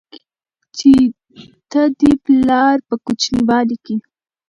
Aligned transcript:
چې 0.77 0.91
ته 1.71 1.81
دې 1.99 2.11
پلار 2.23 2.75
په 2.87 2.95
کوچينوالي 3.05 3.77
کې 3.85 3.95